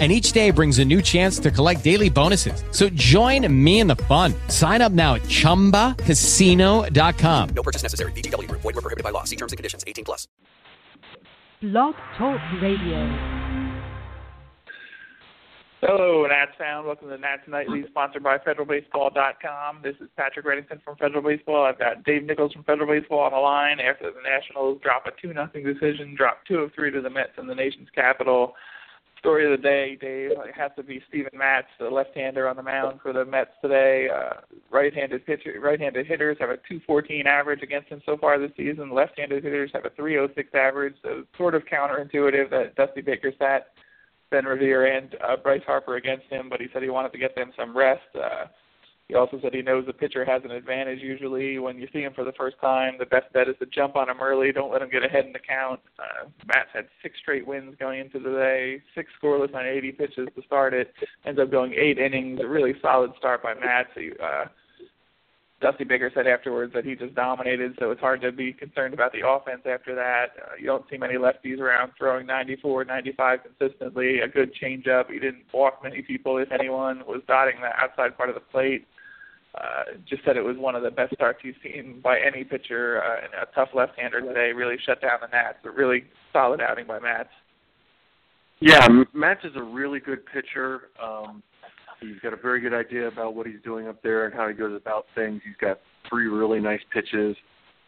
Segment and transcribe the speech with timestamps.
[0.00, 2.64] and each day brings a new chance to collect daily bonuses.
[2.72, 4.34] So join me in the fun.
[4.48, 7.48] Sign up now at ChumbaCasino.com.
[7.54, 8.10] No purchase necessary.
[8.12, 8.50] VGW.
[8.50, 9.22] Void were prohibited by law.
[9.22, 9.84] See terms and conditions.
[9.86, 10.26] 18 plus.
[11.62, 13.44] Blog Talk Radio.
[15.86, 16.86] Hello, Nats fan.
[16.86, 19.80] Welcome to the Nats Nightly, sponsored by FederalBaseball.com.
[19.82, 21.66] This is Patrick Reddington from Federal Baseball.
[21.66, 25.10] I've got Dave Nichols from Federal Baseball on the line after the Nationals drop a
[25.20, 28.54] 2 nothing decision, drop two of three to the Mets in the nation's capital
[29.24, 32.62] story of the day, Dave, it has to be Steven Matz, the left-hander on the
[32.62, 34.06] mound for the Mets today.
[34.14, 38.92] Uh, right-handed pitcher, right-handed hitters have a 2.14 average against him so far this season.
[38.92, 40.94] Left-handed hitters have a 3.06 average.
[41.02, 43.68] So sort of counterintuitive that Dusty Baker sat
[44.30, 47.34] Ben Revere and uh, Bryce Harper against him, but he said he wanted to get
[47.34, 48.02] them some rest.
[48.14, 48.44] Uh,
[49.08, 52.14] he also said he knows the pitcher has an advantage usually when you see him
[52.14, 52.94] for the first time.
[52.98, 54.50] The best bet is to jump on him early.
[54.50, 55.80] Don't let him get ahead in the count.
[55.98, 60.28] Uh, Matz had six straight wins going into the day, six scoreless on 80 pitches
[60.34, 60.92] to start it.
[61.26, 62.40] Ends up going eight innings.
[62.42, 63.88] A really solid start by Matt.
[63.94, 64.46] So, uh,
[65.64, 69.12] Dusty Baker said afterwards that he just dominated, so it's hard to be concerned about
[69.12, 70.26] the offense after that.
[70.36, 74.20] Uh, you don't see many lefties around throwing 94, 95 consistently.
[74.20, 75.10] A good changeup.
[75.10, 77.02] He didn't walk many people, if anyone.
[77.06, 78.86] Was dotting the outside part of the plate
[79.54, 83.02] uh, just said it was one of the best starts he's seen by any pitcher
[83.02, 84.52] uh, and a tough left-hander today.
[84.52, 87.28] Really shut down the Nats, but really solid outing by Matz.
[88.60, 90.88] Yeah, Matz is a really good pitcher.
[91.02, 91.42] Um,
[92.06, 94.54] he's got a very good idea about what he's doing up there and how he
[94.54, 95.40] goes about things.
[95.44, 97.36] He's got three really nice pitches.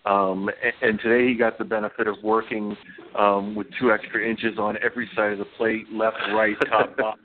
[0.05, 2.77] Um, and, and today he got the benefit of working
[3.19, 7.21] um, with two extra inches on every side of the plate, left, right, top, bottom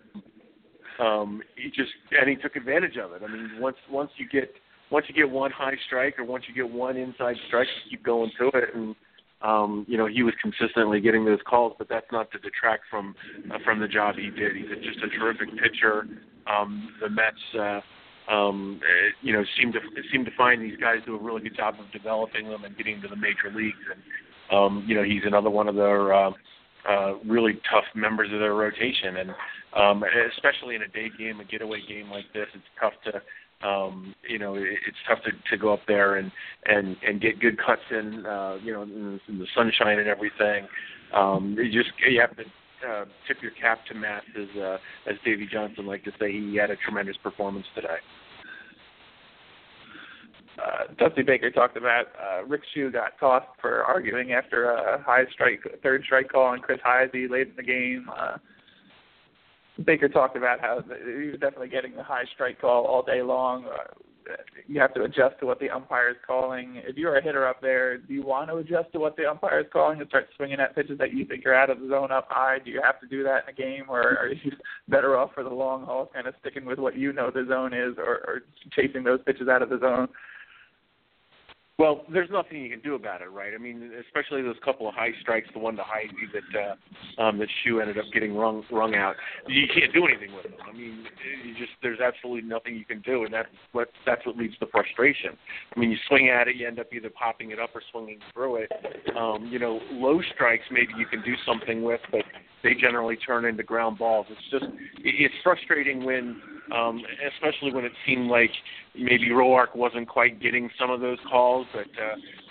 [1.02, 3.24] um, he just and he took advantage of it.
[3.24, 4.54] I mean, once once you get
[4.92, 8.06] once you get one high strike or once you get one inside strike, you keep
[8.06, 8.76] going to it.
[8.76, 8.96] And
[9.42, 13.16] um, you know, he was consistently getting those calls, but that's not to detract from
[13.52, 14.56] uh, from the job he did.
[14.56, 16.08] He's a, just a terrific pitcher.
[16.48, 17.38] Um, the Mets.
[17.58, 17.82] Uh,
[18.32, 19.80] um, uh, you know, seem to
[20.12, 23.02] seem to find these guys do a really good job of developing them and getting
[23.02, 23.84] to the major leagues.
[23.92, 26.32] And um, you know, he's another one of their uh,
[26.88, 29.18] uh, really tough members of their rotation.
[29.18, 29.32] And
[29.76, 30.04] um,
[30.36, 33.22] especially in a day game, a getaway game like this, it's tough to
[33.68, 36.32] um, you know, it's tough to, to go up there and
[36.66, 40.68] and and get good cuts in, uh, you know, in, in the sunshine and everything.
[41.14, 42.44] Um, you just you have to
[42.88, 44.78] uh, tip your cap to Matz, as uh,
[45.10, 46.32] as Davey Johnson liked to say.
[46.32, 47.98] He had a tremendous performance today.
[50.60, 55.24] Uh, Dusty Baker talked about uh, Rick Schu got tossed for arguing after a high
[55.32, 58.10] strike, third strike call on Chris Heisey late in the game.
[58.16, 58.38] Uh,
[59.86, 63.66] Baker talked about how he was definitely getting the high strike call all day long.
[63.66, 63.94] Uh,
[64.68, 66.82] you have to adjust to what the umpire is calling.
[66.86, 69.62] If you're a hitter up there, do you want to adjust to what the umpire
[69.62, 72.12] is calling and start swinging at pitches that you think are out of the zone
[72.12, 72.60] up high?
[72.60, 74.52] Do you have to do that in a game, or are you
[74.90, 77.74] better off for the long haul, kind of sticking with what you know the zone
[77.74, 80.08] is, or, or chasing those pitches out of the zone?
[81.80, 83.54] Well, there's nothing you can do about it, right?
[83.56, 86.78] I mean, especially those couple of high strikes, the one to high that
[87.20, 89.16] uh, um, that Schu ended up getting rung rung out.
[89.48, 90.54] You can't do anything with them.
[90.68, 91.06] I mean,
[91.44, 94.68] you just there's absolutely nothing you can do, and that's what that's what leads to
[94.68, 95.32] frustration.
[95.76, 98.20] I mean, you swing at it, you end up either popping it up or swinging
[98.32, 98.72] through it.
[99.18, 102.22] Um, you know, low strikes maybe you can do something with, but
[102.64, 104.28] they generally turn into ground balls.
[104.30, 104.66] It's just
[105.04, 106.42] it's frustrating when,
[106.76, 107.02] um,
[107.34, 108.52] especially when it seemed like
[108.96, 111.68] maybe Roark wasn't quite getting some of those calls.
[111.74, 111.88] But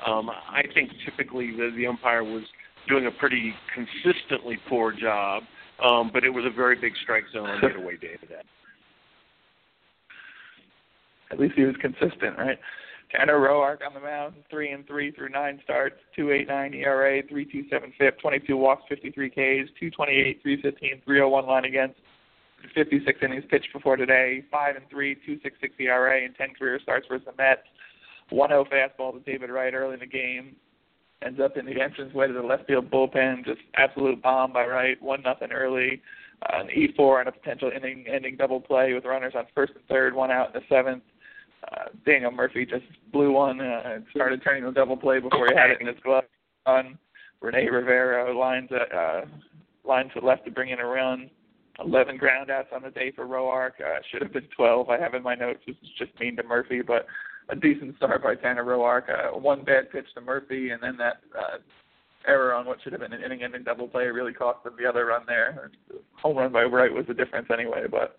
[0.08, 2.44] uh, um, I think typically the, the umpire was
[2.88, 5.42] doing a pretty consistently poor job.
[5.82, 8.42] Um, but it was a very big strike zone on getaway day today.
[11.30, 12.58] At least he was consistent, right?
[13.10, 17.22] Tanner Roark on the mound, three and three through nine starts, two eight nine ERA,
[17.28, 21.02] three two seven FIP, twenty two walks, fifty three Ks, two twenty eight, three fifteen,
[21.04, 21.96] three oh one line against,
[22.74, 26.50] fifty six innings pitched before today, five and three, two six six ERA, and ten
[26.56, 27.62] career starts versus the Mets.
[28.30, 30.54] One zero fastball to David Wright early in the game.
[31.22, 35.02] Ends up in the entranceway to the left field bullpen, just absolute bomb by Wright,
[35.02, 36.00] one nothing early.
[36.42, 39.72] Uh, an E four and a potential inning ending double play with runners on first
[39.74, 41.02] and third, one out in the seventh
[41.68, 45.54] uh, Daniel Murphy just blew one uh, and started turning the double play before he
[45.54, 46.24] had it in his glove.
[46.66, 46.98] On
[47.40, 49.24] Rene Rivera lines uh, uh,
[49.84, 51.30] lines to left to bring in a run.
[51.82, 53.80] 11 groundouts on the day for Roark.
[53.80, 54.90] Uh, should have been 12.
[54.90, 55.60] I have in my notes.
[55.66, 57.06] This is just mean to Murphy, but
[57.48, 59.08] a decent start by Tanner Roark.
[59.08, 61.58] Uh, one bad pitch to Murphy, and then that uh,
[62.28, 65.06] error on what should have been an inning-ending double play really cost them the other
[65.06, 65.70] run there.
[66.22, 68.18] Home run by Wright was the difference anyway, but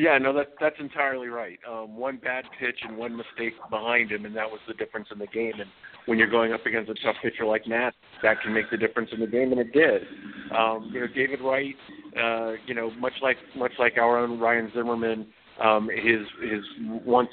[0.00, 1.58] yeah, no, that that's entirely right.
[1.68, 5.18] Um, one bad pitch and one mistake behind him, and that was the difference in
[5.18, 5.52] the game.
[5.60, 5.68] And
[6.06, 9.10] when you're going up against a tough pitcher like Matz, that can make the difference
[9.12, 10.02] in the game, and it did.
[10.56, 11.74] Um, you know, David Wright,
[12.18, 15.26] uh, you know, much like much like our own Ryan Zimmerman,
[15.62, 16.62] um, his his
[17.04, 17.28] once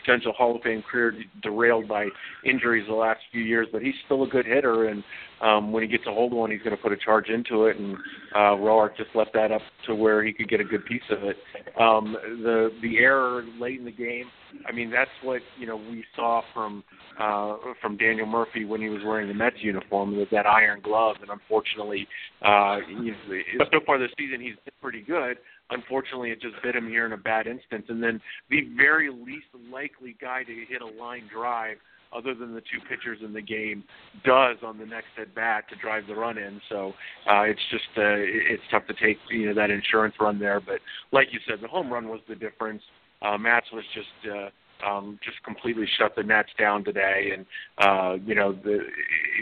[0.00, 2.08] potential Hall of Fame career derailed by
[2.44, 5.02] injuries the last few years, but he's still a good hitter, and
[5.40, 7.66] um, when he gets a hold of one, he's going to put a charge into
[7.66, 7.96] it, and
[8.34, 11.24] uh, Roark just left that up to where he could get a good piece of
[11.24, 11.36] it.
[11.80, 14.26] Um, the the error late in the game,
[14.66, 16.84] I mean, that's what you know we saw from
[17.20, 21.16] uh, from Daniel Murphy when he was wearing the Mets uniform with that iron glove,
[21.20, 22.06] and unfortunately,
[22.42, 23.12] uh, you
[23.58, 25.36] know, so far this season he's been pretty good
[25.74, 27.86] unfortunately it just bit him here in a bad instance.
[27.88, 31.76] And then the very least likely guy to hit a line drive,
[32.14, 33.82] other than the two pitchers in the game,
[34.24, 36.60] does on the next at bat to drive the run in.
[36.68, 36.92] So
[37.28, 40.60] uh, it's just uh, it's tough to take you know that insurance run there.
[40.60, 40.78] But
[41.12, 42.82] like you said, the home run was the difference.
[43.20, 44.32] Uh, Matz was just.
[44.32, 44.50] Uh,
[44.84, 47.46] um, just completely shut the Nats down today, and
[47.78, 48.80] uh, you know the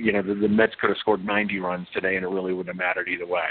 [0.00, 2.68] you know the, the Mets could have scored 90 runs today, and it really wouldn't
[2.68, 3.48] have mattered either way.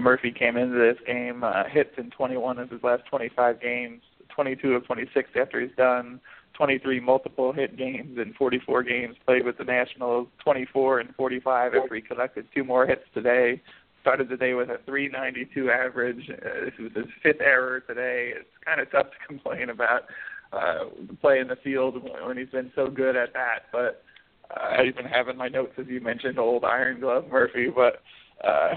[0.00, 4.02] Murphy came into this game, uh, hits in 21 of his last 25 games,
[4.34, 6.20] 22 of 26 after he's done,
[6.54, 11.94] 23 multiple hit games in 44 games played with the Nationals, 24 and 45 after
[11.94, 13.62] he collected two more hits today.
[14.02, 16.30] Started the day with a 392 average.
[16.30, 18.32] Uh, this was his fifth error today.
[18.36, 20.02] It's kind of tough to complain about
[20.52, 23.66] uh, the play in the field when he's been so good at that.
[23.72, 24.02] But
[24.50, 27.68] uh, I even have in my notes, as you mentioned, old Iron Glove Murphy.
[27.74, 28.02] But
[28.46, 28.74] uh,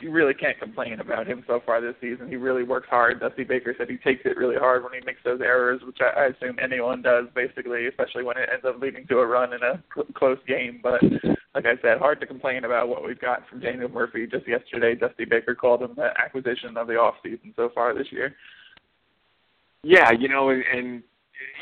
[0.00, 2.28] you really can't complain about him so far this season.
[2.28, 3.20] He really works hard.
[3.20, 6.20] Dusty Baker said he takes it really hard when he makes those errors, which I,
[6.20, 9.62] I assume anyone does, basically, especially when it ends up leading to a run in
[9.62, 10.80] a cl- close game.
[10.82, 11.02] But
[11.54, 14.26] like I said, hard to complain about what we've got from Daniel Murphy.
[14.26, 18.10] Just yesterday, Dusty Baker called him the acquisition of the off season so far this
[18.10, 18.34] year.
[19.82, 21.02] Yeah, you know, and, and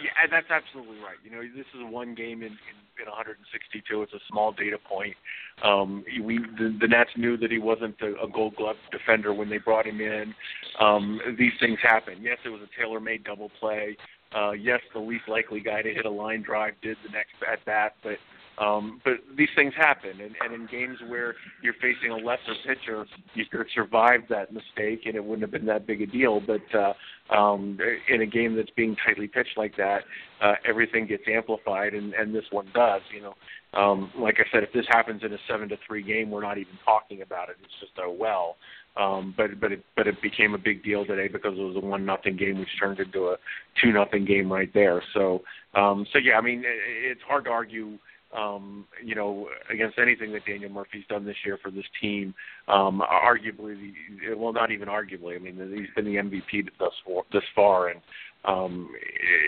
[0.02, 1.17] yeah, that's absolutely right.
[1.25, 4.02] You know, this is one game in, in, in 162.
[4.02, 5.17] It's a small data point.
[5.62, 9.49] Um, we the, the Nats knew that he wasn't a, a Gold Glove defender when
[9.49, 10.34] they brought him in.
[10.81, 12.19] Um, these things happen.
[12.20, 13.96] Yes, it was a tailor-made double play.
[14.34, 17.62] Uh, yes, the least likely guy to hit a line drive did the next at
[17.64, 18.17] bat, but
[18.58, 23.06] um, but these things happen, and, and in games where you're facing a lesser pitcher,
[23.34, 26.40] you could have survived that mistake, and it wouldn't have been that big a deal.
[26.40, 27.78] But uh, um,
[28.08, 30.00] in a game that's being tightly pitched like that,
[30.43, 33.00] uh, everything gets amplified, and, and this one does.
[33.14, 33.34] You know,
[33.81, 36.58] um, like I said, if this happens in a seven to three game, we're not
[36.58, 37.56] even talking about it.
[37.62, 38.56] It's just a well.
[38.94, 41.81] Um, but but it but it became a big deal today because it was a
[41.81, 43.37] one nothing game, which turned into a
[43.82, 45.02] two nothing game right there.
[45.14, 45.43] So
[45.75, 47.99] um, so yeah, I mean it, it's hard to argue
[48.37, 52.34] um, you know, against anything that Daniel Murphy's done this year for this team.
[52.69, 53.93] Um, arguably,
[54.37, 55.37] well, not even arguably.
[55.37, 58.00] I mean, he's been the MVP thus far, this far, and
[58.44, 58.88] um,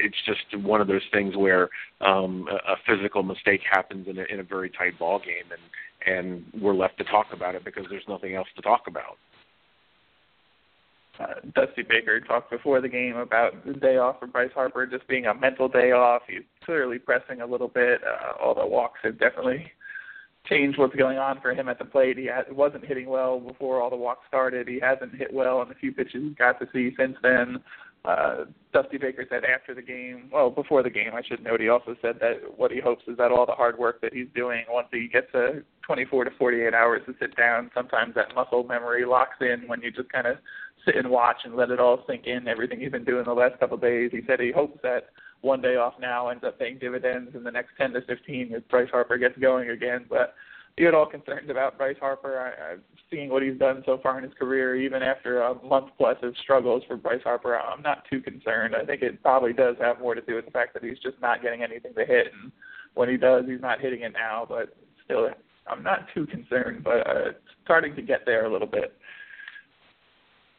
[0.04, 1.68] it's just one of those things where
[2.00, 5.60] um, a, a physical mistake happens in a, in a very tight ball game, and
[6.06, 9.16] and we're left to talk about it because there's nothing else to talk about
[11.20, 15.06] uh, Dusty Baker talked before the game about the day off for Bryce Harper just
[15.06, 16.22] being a mental day off.
[16.28, 18.00] He's clearly pressing a little bit.
[18.04, 19.70] Uh, all the walks have definitely
[20.48, 22.18] changed what's going on for him at the plate.
[22.18, 24.68] He wasn't hitting well before all the walks started.
[24.68, 27.62] He hasn't hit well in the few pitches he's got to see since then.
[28.04, 28.44] Uh,
[28.74, 31.96] Dusty Baker said after the game, well, before the game, I should note, he also
[32.02, 34.88] said that what he hopes is that all the hard work that he's doing, once
[34.92, 39.38] he gets a 24 to 48 hours to sit down, sometimes that muscle memory locks
[39.40, 40.36] in when you just kind of
[40.84, 42.48] sit and watch and let it all sink in.
[42.48, 44.10] Everything he's been doing the last couple of days.
[44.12, 45.10] He said he hopes that
[45.40, 48.62] one day off now ends up paying dividends in the next 10 to 15 as
[48.70, 50.06] Bryce Harper gets going again.
[50.08, 50.34] But
[50.76, 52.38] you get all concerned about Bryce Harper.
[52.38, 55.90] I, I've seen what he's done so far in his career, even after a month
[55.96, 57.56] plus of struggles for Bryce Harper.
[57.56, 58.74] I'm not too concerned.
[58.74, 61.20] I think it probably does have more to do with the fact that he's just
[61.20, 62.50] not getting anything to hit, and
[62.94, 64.46] when he does, he's not hitting it now.
[64.48, 64.74] But
[65.04, 65.28] still,
[65.68, 66.82] I'm not too concerned.
[66.82, 68.96] But uh, it's starting to get there a little bit.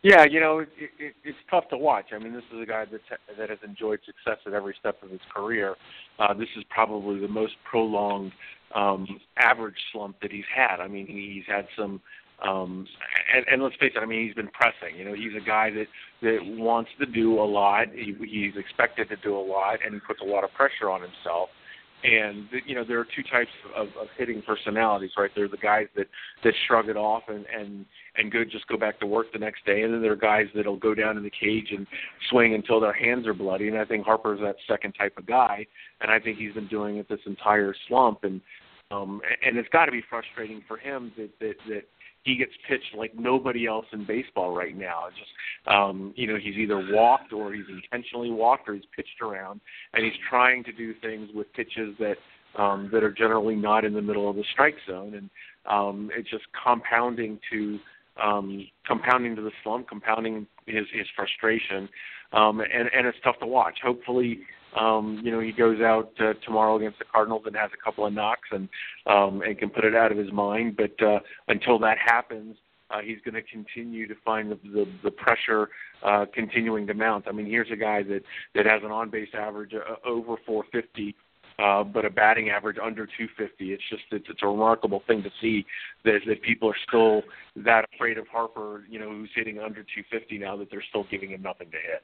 [0.06, 2.10] Yeah, you know, it, it, it's tough to watch.
[2.14, 3.02] I mean, this is a guy that
[3.40, 5.74] that has enjoyed success at every step of his career.
[6.20, 8.32] Uh, this is probably the most prolonged
[8.76, 9.08] um,
[9.38, 10.80] average slump that he's had.
[10.80, 12.00] I mean, he's had some,
[12.48, 12.86] um,
[13.36, 14.00] and, and let's face it.
[14.00, 14.96] I mean, he's been pressing.
[14.96, 15.88] You know, he's a guy that
[16.22, 17.88] that wants to do a lot.
[17.92, 21.02] He, he's expected to do a lot, and he puts a lot of pressure on
[21.02, 21.50] himself
[22.04, 25.32] and you know there are two types of, of hitting personalities, right?
[25.36, 26.08] There are the guys that
[26.44, 27.86] that shrug it off and and
[28.18, 30.46] and go just go back to work the next day, and then there are guys
[30.56, 31.88] that'll go down in the cage and
[32.30, 33.68] swing until their hands are bloody.
[33.68, 35.66] And I think Harper's that second type of guy,
[36.02, 38.24] and I think he's been doing it this entire slump.
[38.24, 38.42] And
[38.92, 41.84] Um, and it's got to be frustrating for him that that that
[42.24, 45.04] he gets pitched like nobody else in baseball right now.
[45.18, 45.32] Just
[45.68, 49.62] um, you know, he's either walked or he's intentionally walked or he's pitched around,
[49.94, 52.16] and he's trying to do things with pitches that
[52.58, 55.30] um, that are generally not in the middle of the strike zone, and
[55.70, 57.80] um, it's just compounding to
[58.22, 61.90] um, compounding to the slump, compounding his his frustration,
[62.34, 63.78] um, and and it's tough to watch.
[63.84, 64.40] Hopefully,
[64.76, 68.06] um, you know, he goes out uh, tomorrow against the Cardinals and has a couple
[68.06, 68.68] of knocks and
[69.08, 70.78] um, and can put it out of his mind.
[70.78, 72.58] But uh, until that happens,
[72.92, 75.70] uh, he's going to continue to find the the, the pressure
[76.04, 77.26] uh, continuing to mount.
[77.28, 78.22] I mean, here's a guy that
[78.54, 81.16] that has an on base average uh, over 450.
[81.58, 83.72] Uh, but a batting average under 250.
[83.72, 85.66] It's just it's, it's a remarkable thing to see
[86.04, 87.22] that that people are still
[87.56, 88.84] that afraid of Harper.
[88.90, 92.04] You know, who's hitting under 250 now that they're still giving him nothing to hit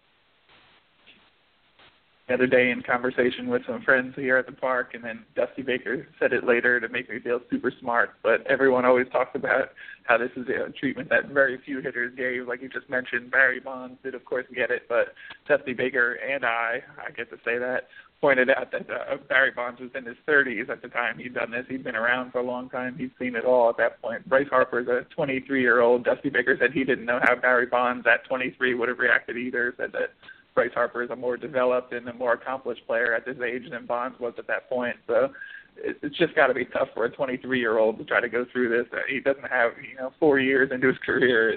[2.31, 5.63] the other day in conversation with some friends here at the park, and then Dusty
[5.63, 8.11] Baker said it later to make me feel super smart.
[8.23, 9.71] But everyone always talks about
[10.05, 12.47] how this is a treatment that very few hitters gave.
[12.47, 15.13] Like you just mentioned, Barry Bonds did, of course, get it, but
[15.45, 17.89] Dusty Baker and I, I get to say that,
[18.21, 21.51] pointed out that uh, Barry Bonds was in his 30s at the time he'd done
[21.51, 21.65] this.
[21.67, 22.97] He'd been around for a long time.
[22.97, 24.29] He'd seen it all at that point.
[24.29, 26.05] Bryce Harper's a 23-year-old.
[26.05, 29.73] Dusty Baker said he didn't know how Barry Bonds at 23 would have reacted either.
[29.75, 30.13] Said that
[30.53, 33.85] Bryce Harper is a more developed and a more accomplished player at this age than
[33.85, 34.95] Bonds was at that point.
[35.07, 35.29] So
[35.77, 38.45] it's just got to be tough for a 23 year old to try to go
[38.51, 38.87] through this.
[39.09, 41.51] He doesn't have you know four years into his career.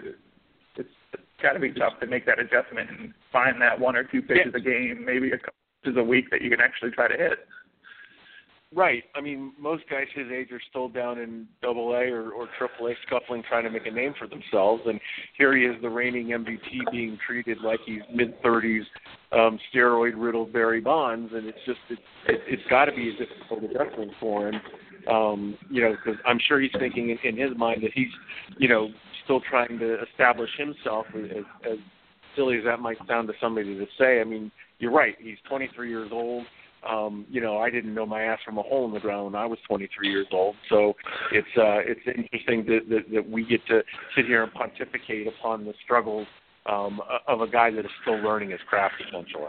[0.76, 4.04] It's, it's got to be tough to make that adjustment and find that one or
[4.04, 4.60] two pitches yeah.
[4.60, 7.46] a game, maybe a couple pitches a week that you can actually try to hit.
[8.74, 9.04] Right.
[9.14, 12.88] I mean, most guys his age are still down in Double A or, or Triple
[12.88, 14.82] A, scuffling, trying to make a name for themselves.
[14.86, 15.00] And
[15.38, 18.82] here he is, the reigning MVP, being treated like he's mid thirties,
[19.30, 23.12] um, steroid riddled Barry Bonds, and it's just it's it, it's got to be a
[23.12, 24.60] difficult adjustment for him.
[25.08, 28.08] Um, you know, because I'm sure he's thinking in, in his mind that he's,
[28.58, 28.88] you know,
[29.22, 31.78] still trying to establish himself as, as
[32.34, 34.20] silly as that might sound to somebody to say.
[34.20, 35.14] I mean, you're right.
[35.20, 36.44] He's 23 years old
[36.88, 39.34] um, you know, I didn't know my ass from a hole in the ground when
[39.34, 40.56] I was 23 years old.
[40.68, 40.94] So
[41.32, 43.82] it's uh, it's interesting that, that that we get to
[44.16, 46.26] sit here and pontificate upon the struggles
[46.66, 49.44] um, of a guy that is still learning his craft essentially.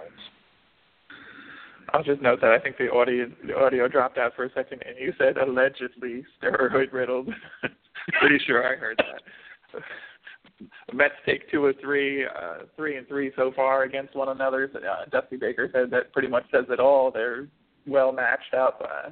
[1.93, 4.83] I'll just note that I think the audio the audio dropped out for a second,
[4.85, 7.29] and you said allegedly steroid riddled.
[8.19, 9.81] Pretty sure I heard that.
[10.93, 14.71] Mets take two or three, uh, three and three so far against one another.
[14.73, 17.11] Uh, Dusty Baker said that pretty much says it all.
[17.11, 17.47] They're
[17.85, 18.81] well matched up.
[18.81, 19.09] Uh,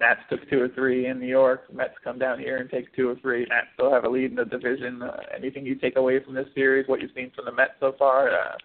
[0.00, 1.72] Nats took two or three in New York.
[1.74, 3.46] Mets come down here and take two or three.
[3.48, 5.02] Nats still have a lead in the division.
[5.02, 6.88] Uh, anything you take away from this series?
[6.88, 8.30] What you've seen from the Mets so far?
[8.30, 8.56] Uh,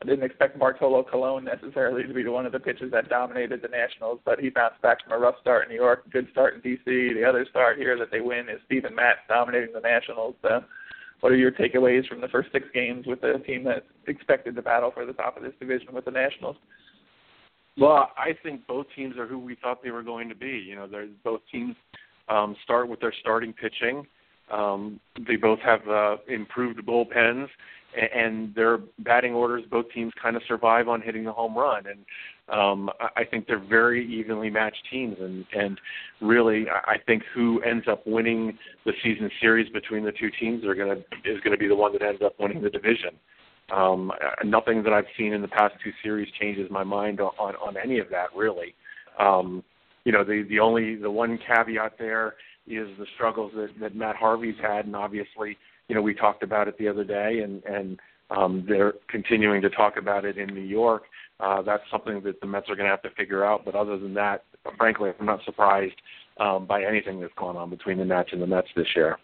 [0.00, 3.68] I didn't expect Bartolo Colon necessarily to be one of the pitchers that dominated the
[3.68, 6.60] Nationals, but he bounced back from a rough start in New York, good start in
[6.60, 7.14] D.C.
[7.14, 10.36] The other start here that they win is Steven Matz dominating the Nationals.
[10.42, 10.62] So
[11.20, 14.62] what are your takeaways from the first six games with the team that's expected to
[14.62, 16.56] battle for the top of this division with the Nationals?
[17.76, 20.48] Well, I think both teams are who we thought they were going to be.
[20.48, 21.76] You know, they're, both teams
[22.28, 24.06] um, start with their starting pitching.
[24.50, 27.48] Um, they both have uh, improved bullpens,
[27.96, 29.64] and, their batting orders.
[29.70, 32.04] Both teams kind of survive on hitting the home run, and
[32.48, 35.80] um, I think they're very evenly matched teams, and and
[36.20, 40.74] really, I think who ends up winning the season series between the two teams are
[40.74, 43.10] to is going to be the one that ends up winning the division.
[43.70, 44.12] Um,
[44.44, 47.98] nothing that I've seen in the past two series changes my mind on on any
[47.98, 48.74] of that really.
[49.18, 49.62] Um,
[50.04, 52.34] you know, the the only the one caveat there
[52.66, 55.56] is the struggles that, that Matt Harvey's had, and obviously,
[55.88, 57.98] you know, we talked about it the other day, and and
[58.30, 61.04] um, they're continuing to talk about it in New York
[61.40, 63.64] uh, that's something that the Mets are going to have to figure out.
[63.64, 64.44] But other than that,
[64.76, 65.94] frankly, I'm not surprised
[66.38, 69.16] um, by anything that's going on between the Nats and the Mets this year.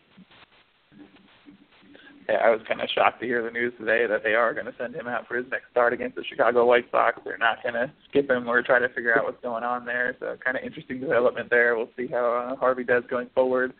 [2.28, 4.64] Yeah, I was kind of shocked to hear the news today that they are going
[4.64, 7.18] to send him out for his next start against the Chicago White Sox.
[7.22, 10.16] They're not going to skip him or try to figure out what's going on there.
[10.20, 11.76] So kind of interesting development there.
[11.76, 13.74] We'll see how uh, Harvey does going forward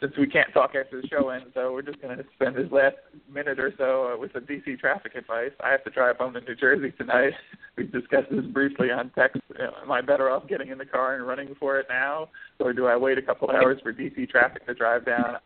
[0.00, 2.70] since we can't talk after the show ends, so we're just going to spend this
[2.72, 2.96] last
[3.32, 5.50] minute or so uh, with some DC traffic advice.
[5.62, 7.32] I have to drive home to New Jersey tonight.
[7.76, 9.40] we discussed this briefly on text.
[9.60, 12.28] Am I better off getting in the car and running for it now,
[12.58, 15.36] or do I wait a couple hours for DC traffic to drive down?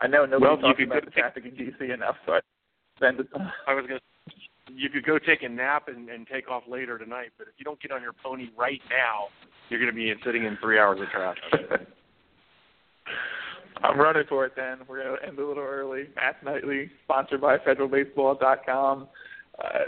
[0.00, 2.40] I know nobody well, talks about the traffic in DC enough, so I
[2.96, 3.20] spend.
[3.20, 3.26] It.
[3.66, 4.72] I was going to.
[4.74, 7.64] You could go take a nap and, and take off later tonight, but if you
[7.64, 9.26] don't get on your pony right now,
[9.68, 11.88] you're going to be sitting in three hours of traffic.
[13.82, 14.78] I'm running for it then.
[14.86, 16.04] We're going to end a little early.
[16.16, 19.08] Nats Nightly, sponsored by FederalBaseball.com.
[19.62, 19.78] Uh,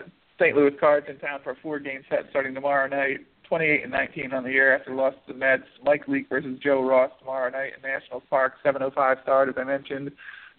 [0.40, 0.56] St.
[0.56, 3.20] Louis Cards in town for a four-game set starting tomorrow night.
[3.48, 5.62] 28 and 19 on the year after loss to the Mets.
[5.84, 10.10] Mike Leake versus Joe Ross tomorrow night in Nationals Park, 7:05 start as I mentioned.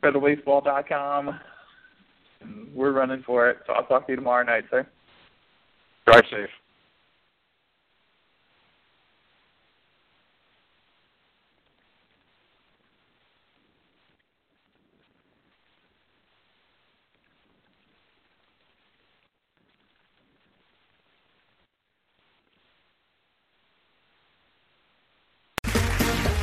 [0.04, 1.40] FederalBaseball.com.
[2.74, 4.88] We're running for it, so I'll talk to you tomorrow night, sir.
[6.06, 6.50] Drive safe.